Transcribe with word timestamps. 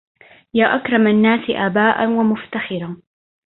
يا 0.53 0.65
أكرم 0.75 1.07
الناس 1.07 1.49
آباء 1.49 2.07
ومفتخرا 2.07 2.97